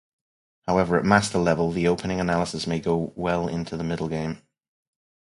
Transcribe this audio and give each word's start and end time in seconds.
However, 0.65 0.97
at 0.97 1.05
master 1.05 1.37
level, 1.37 1.69
the 1.71 1.87
opening 1.87 2.19
analysis 2.19 2.65
may 2.65 2.79
go 2.79 3.13
well 3.15 3.47
into 3.47 3.77
the 3.77 3.83
middlegame. 3.83 4.41